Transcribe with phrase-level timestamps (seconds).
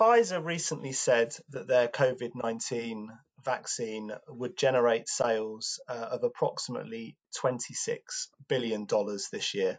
[0.00, 3.10] Pfizer recently said that their COVID 19
[3.44, 7.98] vaccine would generate sales uh, of approximately $26
[8.48, 8.86] billion
[9.30, 9.78] this year.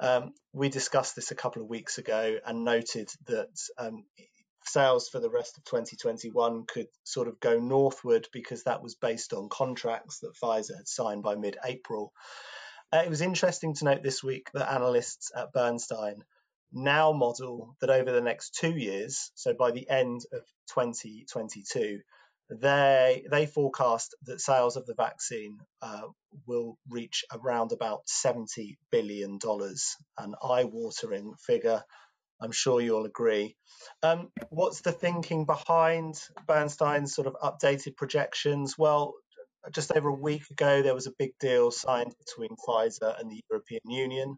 [0.00, 4.04] Um, we discussed this a couple of weeks ago and noted that um,
[4.64, 9.32] sales for the rest of 2021 could sort of go northward because that was based
[9.32, 12.12] on contracts that Pfizer had signed by mid April.
[12.92, 16.24] Uh, it was interesting to note this week that analysts at Bernstein
[16.72, 20.42] now model that over the next two years, so by the end of
[20.74, 22.00] 2022,
[22.48, 26.02] they they forecast that sales of the vaccine uh,
[26.46, 31.82] will reach around about 70 billion dollars, an eye-watering figure.
[32.40, 33.56] I'm sure you'll agree.
[34.02, 38.76] Um, what's the thinking behind Bernstein's sort of updated projections?
[38.76, 39.14] Well,
[39.72, 43.40] just over a week ago, there was a big deal signed between Pfizer and the
[43.50, 44.36] European Union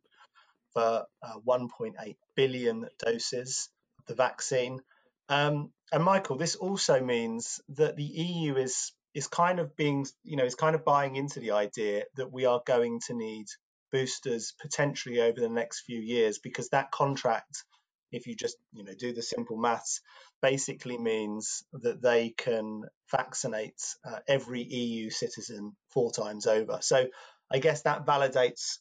[0.78, 4.80] for uh, 1.8 billion doses of the vaccine.
[5.28, 10.36] Um, and Michael, this also means that the EU is is kind of being, you
[10.36, 13.46] know, is kind of buying into the idea that we are going to need
[13.90, 17.64] boosters potentially over the next few years because that contract,
[18.12, 20.00] if you just, you know, do the simple maths,
[20.42, 26.78] basically means that they can vaccinate uh, every EU citizen four times over.
[26.82, 27.08] So
[27.50, 28.78] I guess that validates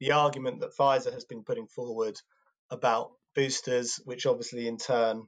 [0.00, 2.20] the argument that Pfizer has been putting forward
[2.70, 5.26] about boosters, which obviously in turn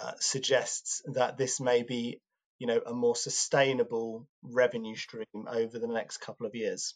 [0.00, 2.20] uh, suggests that this may be,
[2.58, 6.94] you know, a more sustainable revenue stream over the next couple of years.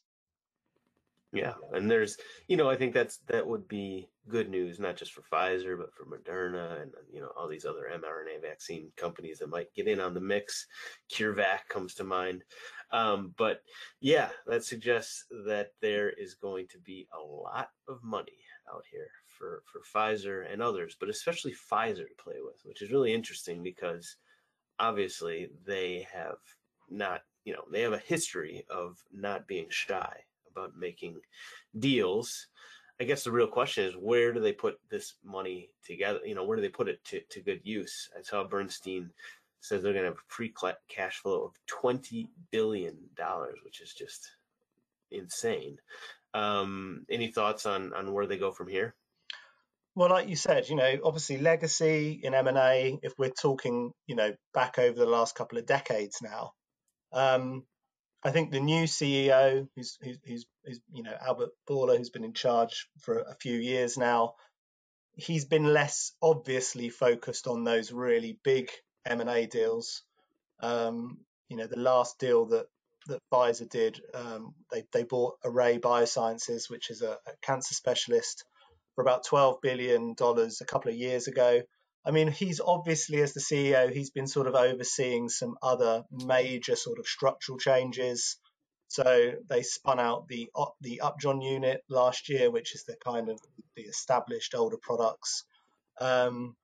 [1.33, 2.17] Yeah, and there's,
[2.49, 5.93] you know, I think that's that would be good news, not just for Pfizer, but
[5.93, 10.01] for Moderna and you know all these other mRNA vaccine companies that might get in
[10.01, 10.67] on the mix.
[11.13, 12.43] CureVac comes to mind,
[12.93, 13.63] um, but
[14.01, 18.39] yeah, that suggests that there is going to be a lot of money
[18.73, 22.91] out here for for Pfizer and others, but especially Pfizer to play with, which is
[22.91, 24.17] really interesting because
[24.79, 26.37] obviously they have
[26.91, 30.17] not, you know, they have a history of not being shy
[30.51, 31.17] about making
[31.79, 32.49] deals.
[33.01, 36.21] I guess the real question is where do they put this money together?
[36.25, 38.09] You know, where do they put it to, to good use?
[38.19, 39.11] I saw Bernstein
[39.67, 40.53] says they're going to have a free
[40.89, 42.97] cash flow of $20 billion,
[43.65, 44.31] which is just
[45.11, 45.79] insane.
[46.35, 48.95] Um, any thoughts on, on where they go from here?
[49.95, 54.35] Well, like you said, you know, obviously legacy in M&A, if we're talking, you know,
[54.53, 56.53] back over the last couple of decades now,
[57.13, 57.65] um,
[58.23, 62.35] I think the new CEO, who's, who's, who's, you know, Albert Bourla, who's been in
[62.35, 64.35] charge for a few years now,
[65.15, 68.69] he's been less obviously focused on those really big
[69.07, 70.03] M&A deals.
[70.61, 71.19] Um,
[71.49, 72.67] you know, the last deal that
[73.09, 78.45] that Pfizer did, um, they, they bought Array Biosciences, which is a, a cancer specialist
[78.95, 81.63] for about $12 billion a couple of years ago.
[82.05, 86.77] I mean, he's obviously, as the CEO, he's been sort of overseeing some other major
[86.77, 88.39] sort of structural changes.
[88.89, 90.49] So they spun out the
[90.81, 93.41] the Upjohn unit last year, which is the kind of
[93.75, 95.45] the established older products.
[96.01, 96.55] Um,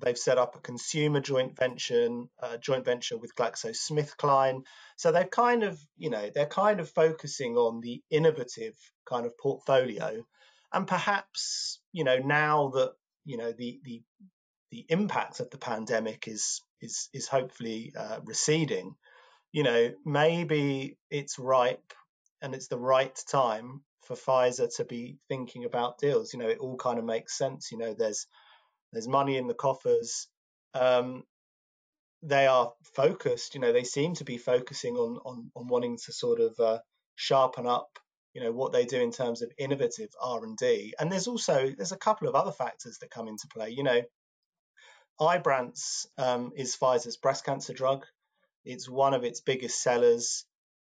[0.00, 2.08] they've set up a consumer joint venture,
[2.42, 4.62] uh, joint venture with GlaxoSmithKline.
[4.96, 8.76] So they've kind of, you know, they're kind of focusing on the innovative
[9.06, 10.24] kind of portfolio.
[10.72, 12.92] And perhaps you know now that
[13.24, 14.02] you know the the
[14.70, 18.94] the impact of the pandemic is is is hopefully uh, receding
[19.52, 21.92] you know maybe it's ripe
[22.42, 26.32] and it's the right time for Pfizer to be thinking about deals.
[26.32, 27.72] You know it all kind of makes sense.
[27.72, 28.26] You know there's
[28.92, 30.28] there's money in the coffers.
[30.74, 31.24] Um,
[32.22, 36.12] they are focused you know they seem to be focusing on on, on wanting to
[36.12, 36.78] sort of uh,
[37.14, 37.98] sharpen up
[38.34, 41.96] you know what they do in terms of innovative r&d and there's also there's a
[41.96, 44.00] couple of other factors that come into play you know.
[45.20, 48.06] Ibrance um, is pfizer's breast cancer drug.
[48.64, 50.44] It's one of its biggest sellers.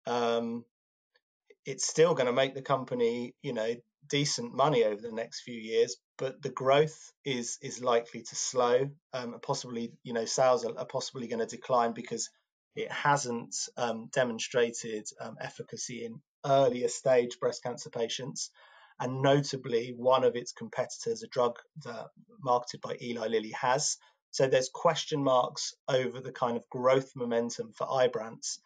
[0.07, 0.63] Um,
[1.65, 3.75] it's still going to make the company you know
[4.09, 8.89] decent money over the next few years but the growth is is likely to slow
[9.13, 12.29] um, possibly you know sales are, are possibly going to decline because
[12.75, 18.49] it hasn't um, demonstrated um, efficacy in earlier stage breast cancer patients.
[18.99, 22.07] And notably, one of its competitors, a drug that
[22.39, 23.97] marketed by Eli Lilly, has.
[24.29, 28.59] So there's question marks over the kind of growth momentum for Ibrance.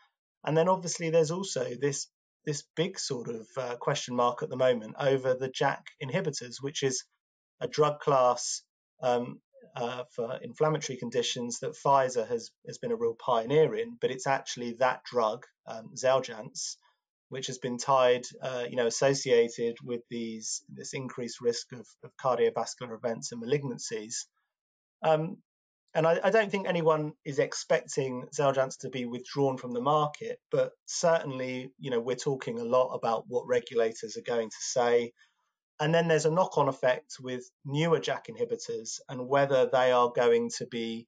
[0.44, 2.08] And then obviously there's also this
[2.46, 6.84] this big sort of uh, question mark at the moment over the JAK inhibitors, which
[6.84, 7.04] is
[7.60, 8.62] a drug class
[9.02, 9.40] um,
[9.76, 13.98] uh, for inflammatory conditions that Pfizer has has been a real pioneer in.
[14.00, 16.78] But it's actually that drug, um, Xeljanz,
[17.30, 22.12] which has been tied, uh, you know, associated with these this increased risk of, of
[22.24, 24.26] cardiovascular events and malignancies.
[25.04, 25.38] Um,
[25.96, 30.40] and I, I, don't think anyone is expecting Xeljanz to be withdrawn from the market,
[30.52, 35.14] but certainly, you know, we're talking a lot about what regulators are going to say.
[35.80, 40.12] And then there's a knock on effect with newer JAK inhibitors and whether they are
[40.14, 41.08] going to be,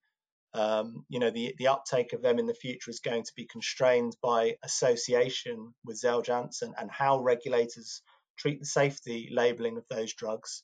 [0.53, 3.45] um, you know, the, the uptake of them in the future is going to be
[3.45, 8.01] constrained by association with Xeljanz and, and how regulators
[8.37, 10.63] treat the safety labeling of those drugs.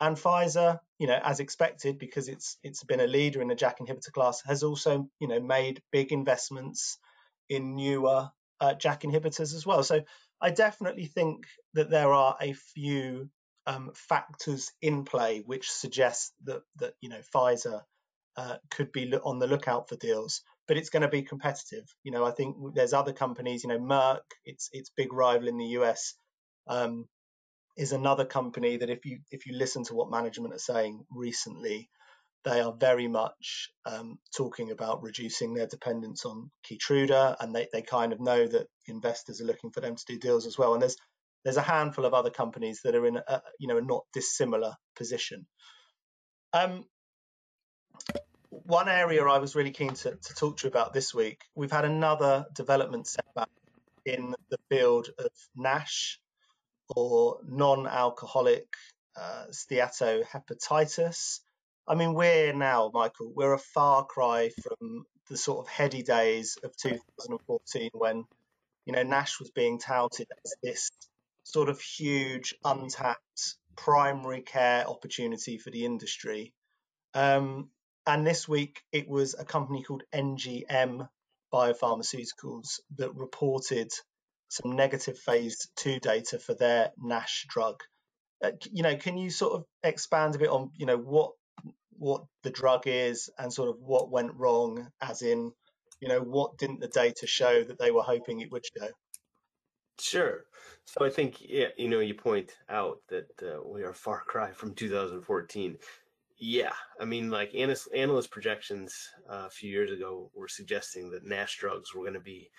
[0.00, 3.78] And Pfizer, you know, as expected, because it's it's been a leader in the JAK
[3.78, 6.98] inhibitor class, has also, you know, made big investments
[7.48, 9.82] in newer uh, JAK inhibitors as well.
[9.82, 10.02] So
[10.40, 13.30] I definitely think that there are a few
[13.66, 17.82] um, factors in play which suggest that that you know Pfizer
[18.36, 21.84] uh, could be on the lookout for deals, but it's going to be competitive.
[22.02, 23.64] You know, I think there's other companies.
[23.64, 26.14] You know, Merck, its its big rival in the US,
[26.66, 27.06] um,
[27.76, 31.88] is another company that if you if you listen to what management are saying recently,
[32.44, 37.82] they are very much um, talking about reducing their dependence on Keytruda, and they, they
[37.82, 40.72] kind of know that investors are looking for them to do deals as well.
[40.72, 40.96] And there's
[41.44, 44.74] there's a handful of other companies that are in a, you know a not dissimilar
[44.96, 45.46] position.
[46.52, 46.84] Um,
[48.50, 51.70] one area I was really keen to, to talk to you about this week, we've
[51.70, 53.48] had another development setback
[54.04, 56.20] in the field of NASH
[56.88, 58.66] or non-alcoholic
[59.16, 61.40] uh, steatohepatitis.
[61.88, 66.56] I mean, we're now, Michael, we're a far cry from the sort of heady days
[66.62, 68.24] of 2014 when,
[68.84, 70.90] you know, NASH was being touted as this
[71.44, 76.52] sort of huge, untapped primary care opportunity for the industry.
[77.14, 77.70] Um,
[78.06, 81.08] and this week it was a company called NGM
[81.52, 83.92] Biopharmaceuticals that reported
[84.48, 87.80] some negative phase two data for their NASH drug.
[88.44, 91.32] Uh, you know, can you sort of expand a bit on, you know, what
[91.98, 95.50] what the drug is and sort of what went wrong, as in,
[96.00, 98.88] you know, what didn't the data show that they were hoping it would show?
[99.98, 100.44] Sure.
[100.84, 104.52] So I think, yeah, you know, you point out that uh, we are far cry
[104.52, 105.78] from 2014.
[106.38, 111.24] Yeah, I mean, like analyst, analyst projections uh, a few years ago were suggesting that
[111.24, 112.50] NASH drugs were going to be,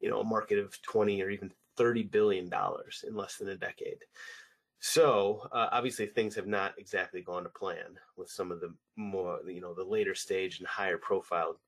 [0.00, 3.56] you know, a market of 20 or even 30 billion dollars in less than a
[3.56, 3.98] decade.
[4.78, 9.40] So uh, obviously things have not exactly gone to plan with some of the more,
[9.46, 11.58] you know, the later stage and higher profile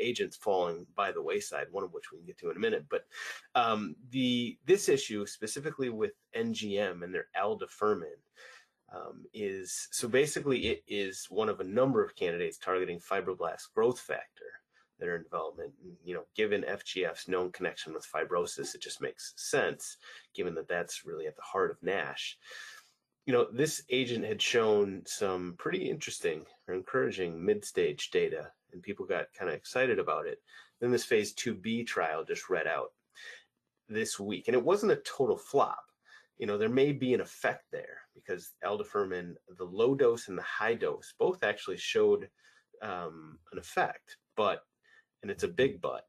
[0.00, 2.86] agents falling by the wayside, one of which we can get to in a minute.
[2.88, 3.06] But
[3.54, 8.18] um, the this issue specifically with NGM and their aldafermin
[8.94, 14.00] um, is so basically it is one of a number of candidates targeting fibroblast growth
[14.00, 14.57] factor
[14.98, 15.72] that are in development.
[16.04, 19.96] You know, given FGF's known connection with fibrosis, it just makes sense,
[20.34, 22.38] given that that's really at the heart of NASH.
[23.26, 29.06] You know, this agent had shown some pretty interesting or encouraging mid-stage data and people
[29.06, 30.40] got kind of excited about it.
[30.80, 32.92] Then this phase 2B trial just read out
[33.88, 35.82] this week, and it wasn't a total flop.
[36.38, 40.42] You know, there may be an effect there because aldafermin, the low dose and the
[40.42, 42.28] high dose, both actually showed
[42.82, 44.62] um, an effect, but,
[45.22, 46.06] and it's a big but,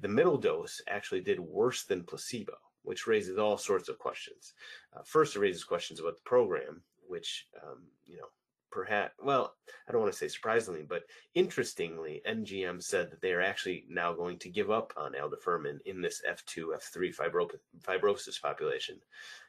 [0.00, 4.54] the middle dose actually did worse than placebo, which raises all sorts of questions.
[4.94, 8.28] Uh, first, it raises questions about the program, which, um, you know,
[8.70, 9.54] perhaps, well,
[9.86, 11.04] I don't want to say surprisingly, but
[11.34, 16.00] interestingly, NGM said that they are actually now going to give up on aldafermin in
[16.00, 17.50] this F2, F3 fibro-
[17.86, 18.98] fibrosis population.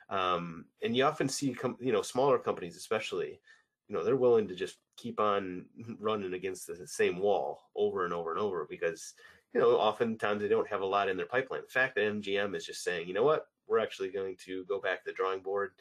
[0.09, 3.39] Um, and you often see, com- you know, smaller companies, especially,
[3.87, 5.65] you know, they're willing to just keep on
[5.99, 9.13] running against the same wall over and over and over because,
[9.53, 11.61] you know, oftentimes they don't have a lot in their pipeline.
[11.61, 14.79] The fact that NGM is just saying, you know what, we're actually going to go
[14.79, 15.71] back to the drawing board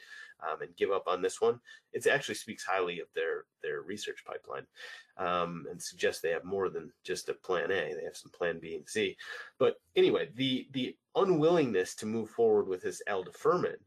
[0.41, 1.59] um, and give up on this one.
[1.91, 4.65] It actually speaks highly of their their research pipeline
[5.17, 7.93] um, and suggests they have more than just a plan A.
[7.93, 9.17] They have some plan B and C.
[9.59, 13.77] But anyway, the the unwillingness to move forward with this aldafermin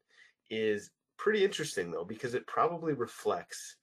[0.50, 3.76] is pretty interesting though because it probably reflects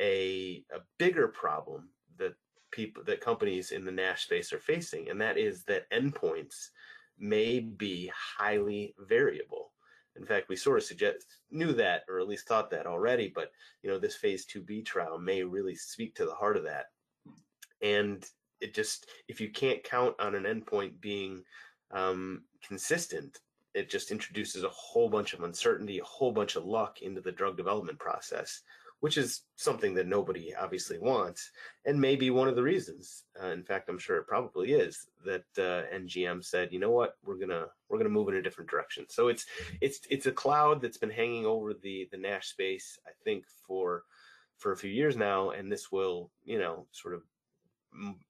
[0.00, 1.88] a a bigger problem
[2.18, 2.34] that
[2.70, 6.68] people that companies in the NASH space are facing, and that is that endpoints
[7.18, 9.72] may be highly variable.
[10.16, 13.30] In fact, we sort of suggest knew that, or at least thought that already.
[13.34, 13.50] But
[13.82, 16.86] you know, this phase two B trial may really speak to the heart of that.
[17.82, 18.24] And
[18.60, 21.44] it just, if you can't count on an endpoint being
[21.90, 23.38] um, consistent,
[23.74, 27.32] it just introduces a whole bunch of uncertainty, a whole bunch of luck into the
[27.32, 28.62] drug development process
[29.00, 31.50] which is something that nobody obviously wants,
[31.84, 33.24] and maybe one of the reasons.
[33.42, 37.14] Uh, in fact, I'm sure it probably is that uh, NGM said, you know what,
[37.24, 39.06] we're gonna we're gonna move in a different direction.
[39.08, 39.46] So it's
[39.80, 44.04] it's it's a cloud that's been hanging over the the Nash space, I think, for
[44.56, 47.22] for a few years now, and this will you know sort of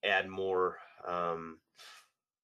[0.05, 1.59] add more, um,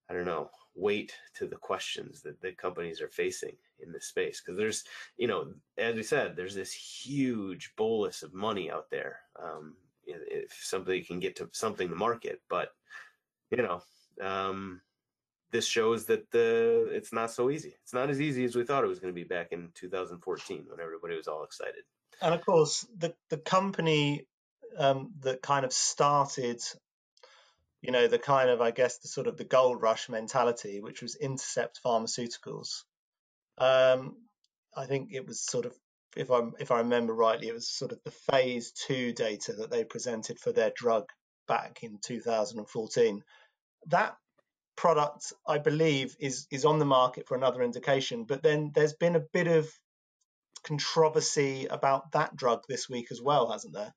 [0.09, 4.41] I don't know, weight to the questions that the companies are facing in this space.
[4.41, 4.85] Because there's,
[5.17, 9.21] you know, as we said, there's this huge bolus of money out there.
[9.43, 9.75] Um,
[10.07, 12.71] if somebody can get to something to market, but
[13.50, 13.83] you know,
[14.21, 14.81] um,
[15.52, 17.75] this shows that the it's not so easy.
[17.83, 20.64] It's not as easy as we thought it was going to be back in 2014
[20.69, 21.85] when everybody was all excited.
[22.21, 24.26] And of course, the the company
[24.79, 26.62] um, that kind of started,
[27.83, 31.03] you know, the kind of I guess the sort of the gold rush mentality, which
[31.03, 32.85] was Intercept Pharmaceuticals.
[33.59, 34.17] Um,
[34.75, 35.75] I think it was sort of,
[36.17, 39.71] if I if I remember rightly, it was sort of the phase two data that
[39.71, 41.09] they presented for their drug
[41.49, 43.23] back in 2014.
[43.89, 44.17] That
[44.77, 48.25] product, I believe, is is on the market for another indication.
[48.25, 49.69] But then there's been a bit of
[50.62, 53.93] controversy about that drug this week as well, hasn't there?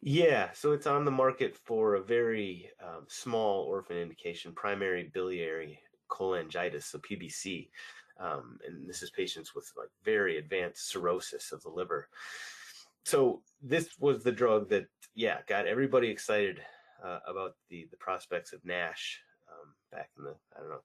[0.00, 5.80] Yeah, so it's on the market for a very um, small orphan indication, primary biliary
[6.08, 7.68] cholangitis, so PBC.
[8.20, 12.08] Um, and this is patients with like very advanced cirrhosis of the liver.
[13.04, 16.60] So this was the drug that, yeah, got everybody excited
[17.04, 20.82] uh, about the the prospects of NASH um, back in the I don't know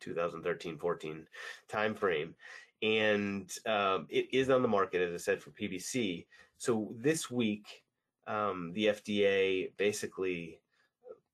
[0.00, 1.26] 2013 14
[1.70, 2.34] timeframe,
[2.82, 6.26] and um, it is on the market as I said for PBC.
[6.56, 7.83] So this week,
[8.26, 10.60] um, the FDA basically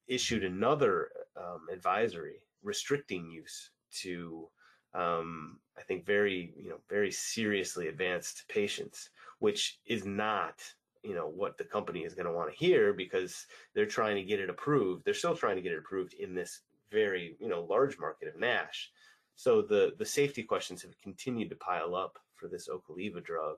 [0.08, 3.70] issued another um, advisory restricting use
[4.02, 4.48] to
[4.94, 10.62] um, I think very you know very seriously advanced patients, which is not
[11.02, 14.24] you know what the company is going to want to hear because they're trying to
[14.24, 15.04] get it approved.
[15.04, 18.38] They're still trying to get it approved in this very you know large market of
[18.38, 18.90] NASH.
[19.36, 23.56] So the the safety questions have continued to pile up for this Ocaliva drug,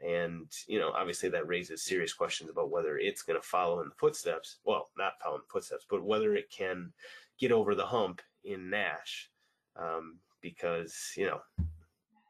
[0.00, 3.88] and you know obviously that raises serious questions about whether it's going to follow in
[3.88, 4.58] the footsteps.
[4.64, 6.92] Well, not follow in the footsteps, but whether it can
[7.38, 9.30] get over the hump in NASH,
[9.76, 11.40] um, because you know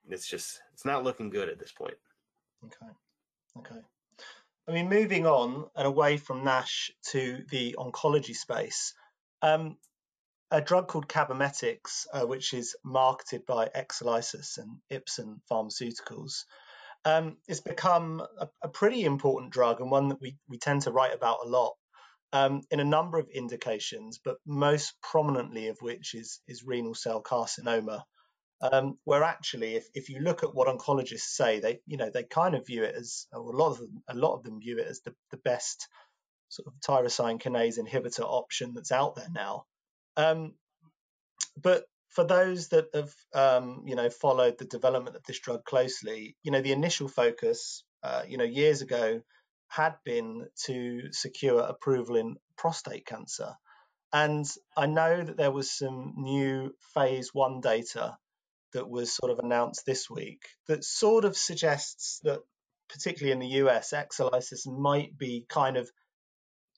[0.08, 1.96] it's just it's not looking good at this point.
[2.64, 2.92] Okay.
[3.58, 3.80] Okay.
[4.68, 8.92] I mean, moving on and away from NASH to the oncology space,
[9.40, 9.78] um,
[10.50, 16.44] a drug called Cabometyx, uh, which is marketed by Exelixis and Ipsen Pharmaceuticals,
[17.08, 20.92] um, it's become a, a, pretty important drug and one that we, we tend to
[20.92, 21.72] write about a lot
[22.32, 27.22] um, in a number of indications, but most prominently of which is, is renal cell
[27.22, 28.02] carcinoma
[28.60, 32.24] um, where actually, if, if you look at what oncologists say, they you know they
[32.24, 34.86] kind of view it as a lot of them, a lot of them view it
[34.88, 35.86] as the, the best
[36.48, 39.64] sort of tyrosine kinase inhibitor option that's out there now.
[40.16, 40.54] Um,
[41.60, 46.36] but for those that have um, you know followed the development of this drug closely,
[46.42, 49.20] you know the initial focus uh, you know years ago
[49.68, 53.54] had been to secure approval in prostate cancer.
[54.12, 54.46] And
[54.76, 58.16] I know that there was some new phase one data
[58.72, 62.40] that was sort of announced this week that sort of suggests that,
[62.88, 65.90] particularly in the US, Exelixis might be kind of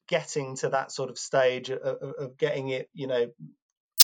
[0.08, 3.28] getting to that sort of stage of, of getting it, you know,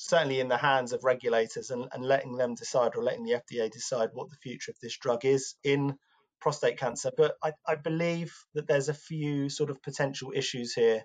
[0.09, 3.71] certainly in the hands of regulators and, and letting them decide or letting the FDA
[3.71, 5.97] decide what the future of this drug is in
[6.41, 7.11] prostate cancer.
[7.17, 11.03] But I, I believe that there's a few sort of potential issues here,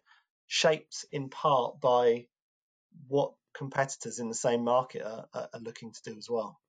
[0.48, 2.27] shaped in part by
[3.08, 6.61] what competitors in the same market are, are looking to do as well.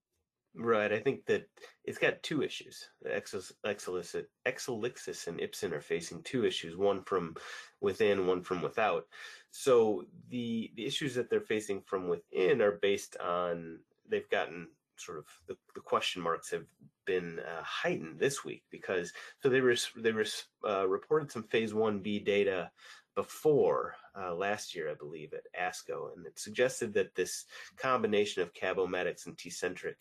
[0.55, 0.93] Right.
[0.93, 1.49] I think that
[1.85, 2.89] it's got two issues.
[3.07, 7.37] Exelixis, Exelixis and Ipsen are facing two issues, one from
[7.81, 9.07] within, one from without.
[9.51, 13.79] So the the issues that they're facing from within are based on
[14.09, 16.67] they've gotten sort of the, the question marks have
[17.07, 20.27] been uh, heightened this week because so they were they were
[20.69, 22.71] uh, reported some phase 1b data
[23.15, 27.45] before uh, last year, I believe, at ASCO, and it suggested that this
[27.77, 29.97] combination of Cabometyx and Tecentriq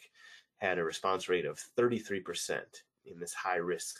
[0.61, 2.61] had a response rate of 33%
[3.05, 3.97] in this high risk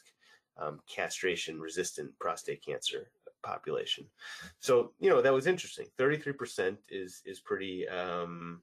[0.58, 3.10] um, castration resistant prostate cancer
[3.44, 4.06] population.
[4.60, 5.88] So, you know, that was interesting.
[5.98, 8.62] 33% is, is pretty, um,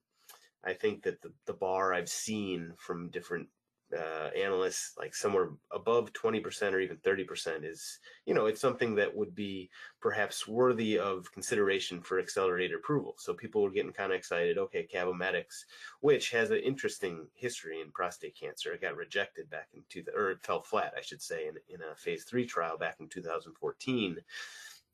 [0.64, 3.48] I think that the, the bar I've seen from different
[3.96, 9.14] uh, analysts like somewhere above 20% or even 30% is you know it's something that
[9.14, 13.14] would be perhaps worthy of consideration for accelerated approval.
[13.18, 15.64] So people were getting kind of excited okay cabometyx
[16.00, 18.72] which has an interesting history in prostate cancer.
[18.72, 21.80] It got rejected back in two or it fell flat i should say in, in
[21.80, 24.16] a phase three trial back in 2014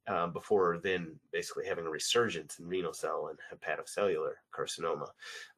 [0.07, 5.09] um, before then basically having a resurgence in renal cell and hepatocellular carcinoma.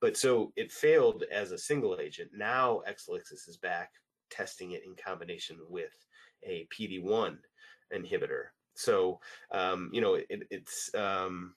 [0.00, 2.30] But so it failed as a single agent.
[2.34, 3.90] Now Exelixis is back
[4.30, 5.92] testing it in combination with
[6.44, 7.36] a PD1
[7.94, 8.44] inhibitor.
[8.74, 9.20] So
[9.52, 11.54] um, you know, it, it's um,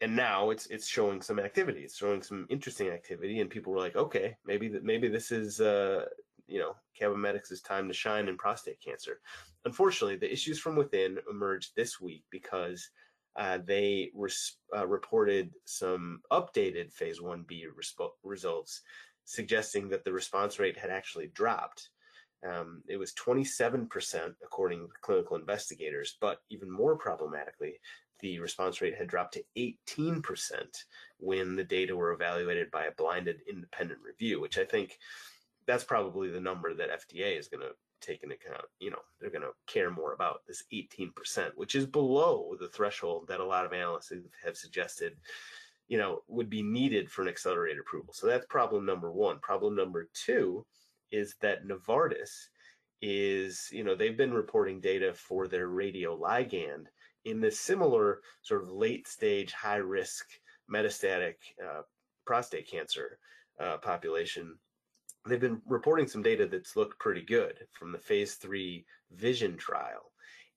[0.00, 1.80] and now it's it's showing some activity.
[1.80, 5.60] It's showing some interesting activity, and people were like, okay, maybe that maybe this is
[5.60, 6.04] uh,
[6.46, 9.20] you know Cabometyx' time to shine in prostate cancer.
[9.64, 12.88] Unfortunately, the issues from within emerged this week because
[13.36, 18.82] uh, they res- uh, reported some updated phase 1b resp- results
[19.24, 21.90] suggesting that the response rate had actually dropped
[22.46, 27.74] um, it was 27% according to clinical investigators, but even more problematically,
[28.20, 29.44] the response rate had dropped to
[29.98, 30.22] 18%
[31.18, 34.98] when the data were evaluated by a blinded independent review, which I think
[35.66, 38.64] that's probably the number that FDA is going to take into account.
[38.78, 43.26] You know, they're going to care more about this 18%, which is below the threshold
[43.28, 44.12] that a lot of analysts
[44.44, 45.14] have suggested,
[45.88, 48.12] you know, would be needed for an accelerated approval.
[48.12, 49.38] So that's problem number one.
[49.40, 50.64] Problem number two
[51.10, 52.30] is that Novartis
[53.02, 56.86] is, you know, they've been reporting data for their radioligand
[57.24, 60.26] in this similar sort of late stage, high risk
[60.72, 61.82] metastatic uh,
[62.24, 63.18] prostate cancer
[63.60, 64.56] uh, population.
[65.26, 70.12] They've been reporting some data that's looked pretty good from the phase three vision trial.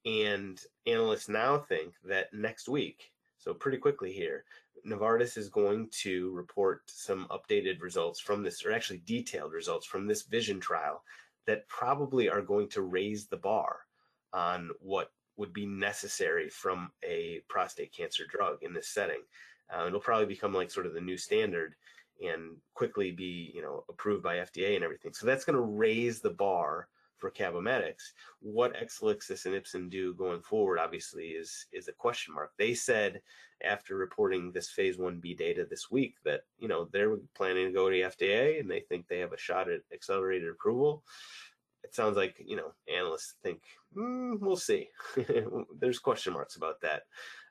[0.06, 4.46] And analysts now think that next week, so pretty quickly here,
[4.88, 10.08] Novartis is going to report some updated results from this, or actually detailed results from
[10.08, 11.04] this vision trial
[11.48, 13.80] that probably are going to raise the bar
[14.34, 19.22] on what would be necessary from a prostate cancer drug in this setting.
[19.74, 21.76] Uh, it'll probably become like sort of the new standard
[22.22, 25.14] and quickly be, you know, approved by FDA and everything.
[25.14, 26.88] So that's going to raise the bar
[27.20, 27.96] for Cabometyx.
[28.42, 32.52] What Exelixis and Ipsen do going forward, obviously, is is a question mark.
[32.58, 33.22] They said
[33.64, 37.90] after reporting this phase 1b data this week that you know they're planning to go
[37.90, 41.04] to FDA and they think they have a shot at accelerated approval.
[41.84, 43.62] It sounds like you know analysts think
[43.96, 44.88] mm, we'll see.
[45.80, 47.04] There's question marks about that,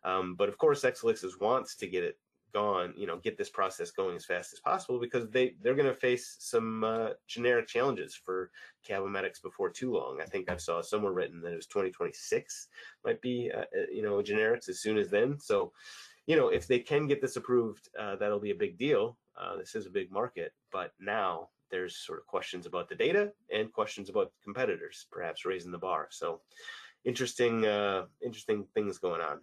[0.05, 2.19] um, but of course Exelixis wants to get it
[2.53, 5.89] gone, you know, get this process going as fast as possible because they they're going
[5.89, 8.51] to face some uh, generic challenges for
[8.89, 10.21] Cabometyx before too long.
[10.21, 12.69] I think I saw somewhere written that it was 2026
[13.05, 15.39] might be uh, uh, you know generics as soon as then.
[15.39, 15.73] So,
[16.27, 19.19] you know, if they can get this approved, uh, that'll be a big deal.
[19.41, 23.31] Uh, this is a big market, but now there's sort of questions about the data
[23.53, 26.09] and questions about competitors, perhaps raising the bar.
[26.11, 26.41] So,
[27.05, 29.41] interesting, uh, interesting things going on.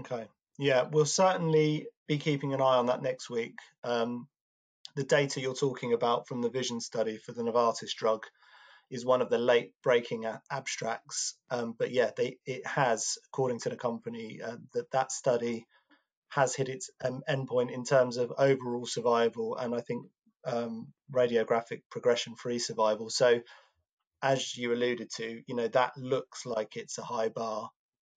[0.00, 0.26] Okay.
[0.58, 3.58] Yeah, we'll certainly be keeping an eye on that next week.
[3.84, 4.28] Um,
[4.94, 8.24] the data you're talking about from the vision study for the Novartis drug
[8.90, 11.36] is one of the late breaking abstracts.
[11.50, 15.66] Um, but yeah, they, it has, according to the company, uh, that that study
[16.28, 20.06] has hit its um, endpoint in terms of overall survival and I think
[20.46, 23.10] um, radiographic progression-free survival.
[23.10, 23.40] So,
[24.22, 27.68] as you alluded to, you know that looks like it's a high bar,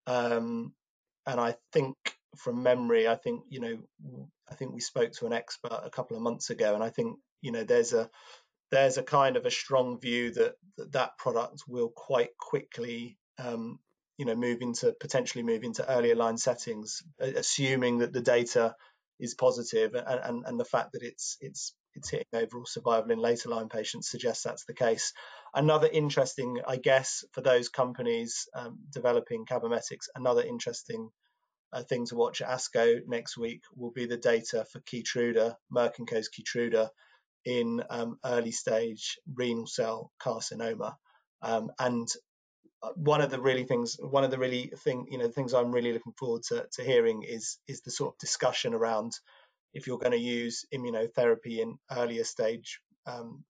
[0.07, 0.73] um,
[1.27, 1.97] and I think
[2.37, 6.17] from memory, I think you know, I think we spoke to an expert a couple
[6.17, 8.11] of months ago, and I think you know there's a
[8.71, 13.79] there's a kind of a strong view that that, that product will quite quickly um,
[14.19, 18.75] you know move into potentially move into earlier line settings, assuming that the data
[19.19, 23.19] is positive and, and, and the fact that it's it's it's hitting overall survival in
[23.19, 25.13] later line patients suggests that's the case.
[25.55, 31.09] Another interesting, I guess, for those companies um, developing Cabometyx, another interesting
[31.77, 35.99] uh, thing to watch at ASCO next week will be the data for Keytruda, Merck
[35.99, 36.89] and Co.'s Keytruda
[37.45, 40.95] in um, early stage renal cell carcinoma.
[41.43, 42.09] Um, and
[42.83, 45.71] uh, one of the really things, one of the really thing, you know, things I'm
[45.71, 49.13] really looking forward to, to hearing is is the sort of discussion around
[49.75, 53.45] if you're going to use immunotherapy in earlier stage um,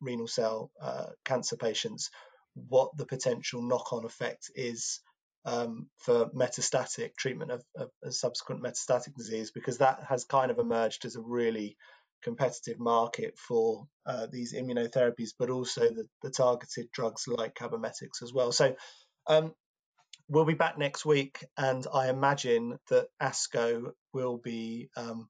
[0.00, 2.10] renal cell uh, cancer patients,
[2.54, 5.00] what the potential knock-on effect is
[5.48, 10.58] um, for metastatic treatment of, of, of, subsequent metastatic disease because that has kind of
[10.58, 11.76] emerged as a really
[12.22, 18.32] competitive market for uh, these immunotherapies, but also the, the, targeted drugs like Cabometyx as
[18.32, 18.52] well.
[18.52, 18.74] So
[19.26, 19.54] um,
[20.28, 25.28] we'll be back next week, and I imagine that ASCO will be um,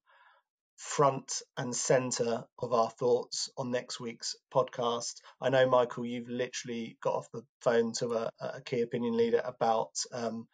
[0.79, 5.15] front and center of our thoughts on next week's podcast.
[5.43, 9.43] I know, Michael, you've literally got off the phone to a, a key opinion leader
[9.45, 10.47] about um,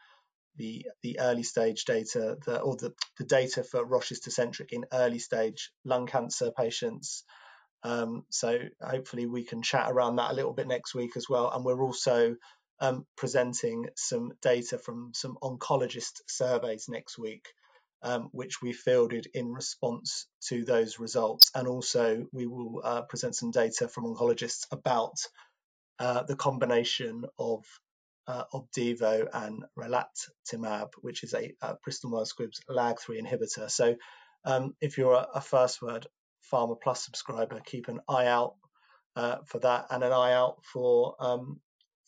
[0.56, 5.18] the the early stage data, the, or the, the data for Roche's Tecentriq in early
[5.18, 7.24] stage lung cancer patients.
[7.82, 11.50] Um, so hopefully we can chat around that a little bit next week as well.
[11.52, 12.36] And we're also
[12.80, 17.46] um, presenting some data from some oncologist surveys next week
[18.02, 21.50] um, which we fielded in response to those results.
[21.54, 25.16] And also, we will uh, present some data from oncologists about
[25.98, 27.64] uh, the combination of
[28.26, 28.44] uh,
[29.34, 33.70] and relatlimab, which is a, a Bristol Myers Squibb's LAG3 inhibitor.
[33.70, 33.96] So
[34.44, 36.06] um, if you're a, a, First Word
[36.50, 38.54] Pharma Plus subscriber, keep an eye out
[39.16, 41.60] uh, for that and an eye out for um,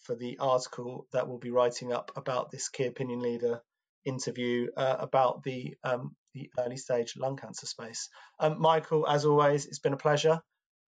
[0.02, 3.60] for the article that we'll be writing up about this key opinion leader
[4.06, 8.08] interview uh, about the um, the early stage lung cancer space.
[8.40, 10.40] Um, Michael, as always, it's been a pleasure.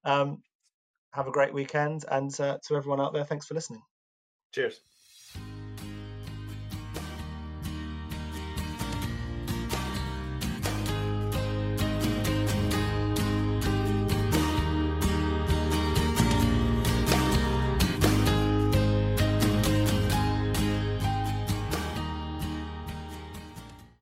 [0.05, 0.43] Um,
[1.13, 3.83] have a great weekend, and uh, to everyone out there, thanks for listening.
[4.53, 4.81] Cheers.